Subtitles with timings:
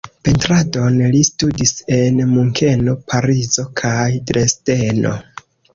[0.27, 5.19] Pentradon li studis en Munkeno, Parizo kaj Dresdeno.